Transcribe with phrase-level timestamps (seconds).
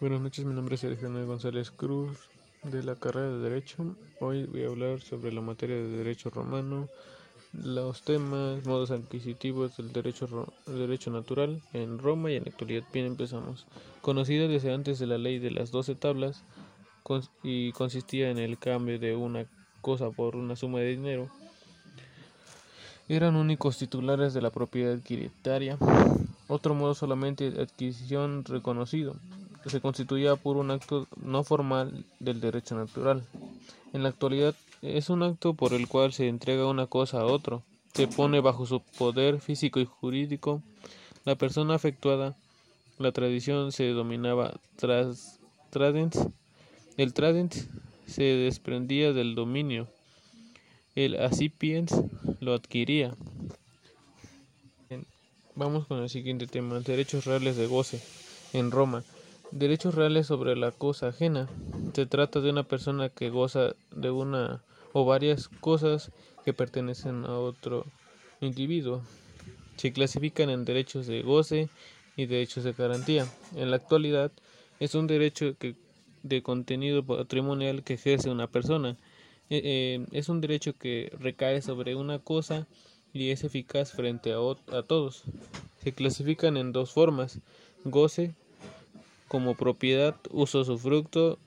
[0.00, 2.16] Buenas noches, mi nombre es Sergio González Cruz
[2.62, 3.84] de la carrera de Derecho.
[4.18, 6.88] Hoy voy a hablar sobre la materia de Derecho Romano,
[7.52, 12.82] los temas, modos adquisitivos del derecho, derecho natural en Roma y en la actualidad.
[12.94, 13.66] Bien, empezamos.
[14.00, 16.44] Conocida desde antes de la ley de las doce tablas
[17.42, 19.44] y consistía en el cambio de una
[19.82, 21.28] cosa por una suma de dinero,
[23.06, 25.76] eran únicos titulares de la propiedad adquiritaria.
[26.48, 29.14] Otro modo solamente adquisición reconocido
[29.66, 33.22] se constituía por un acto no formal del derecho natural.
[33.92, 37.62] En la actualidad es un acto por el cual se entrega una cosa a otro,
[37.92, 40.62] se pone bajo su poder físico y jurídico.
[41.24, 42.36] La persona afectuada,
[42.98, 45.38] la tradición se denominaba tras,
[45.70, 46.18] tradens,
[46.96, 47.68] el tradens
[48.06, 49.86] se desprendía del dominio,
[50.94, 51.94] el acipiens
[52.40, 53.14] lo adquiría.
[55.54, 58.00] Vamos con el siguiente tema, derechos reales de goce
[58.54, 59.04] en Roma.
[59.52, 61.48] Derechos reales sobre la cosa ajena.
[61.92, 66.12] Se trata de una persona que goza de una o varias cosas
[66.44, 67.84] que pertenecen a otro
[68.40, 69.02] individuo.
[69.76, 71.68] Se clasifican en derechos de goce
[72.16, 73.26] y derechos de garantía.
[73.56, 74.30] En la actualidad
[74.78, 75.56] es un derecho
[76.22, 78.96] de contenido patrimonial que ejerce una persona.
[79.50, 82.68] Eh, eh, es un derecho que recae sobre una cosa
[83.12, 84.36] y es eficaz frente a,
[84.76, 85.24] a todos.
[85.82, 87.40] Se clasifican en dos formas,
[87.84, 88.32] goce
[89.30, 91.38] como propiedad, uso fruto,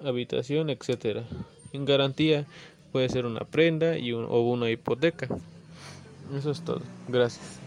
[0.00, 1.24] habitación, etc.
[1.72, 2.46] En garantía
[2.92, 5.26] puede ser una prenda y o una hipoteca.
[6.32, 6.82] Eso es todo.
[7.08, 7.58] Gracias.